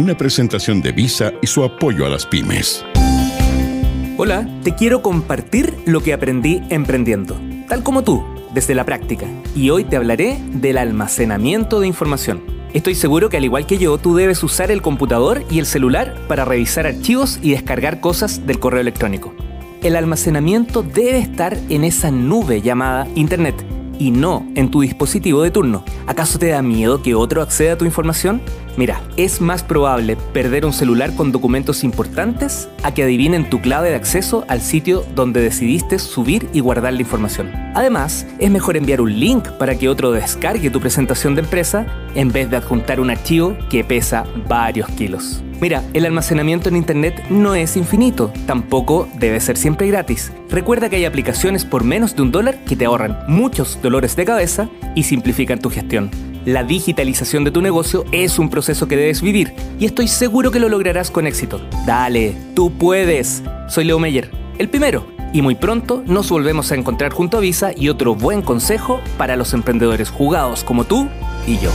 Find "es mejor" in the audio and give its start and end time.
38.38-38.78